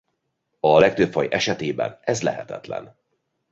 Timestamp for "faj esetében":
1.11-1.99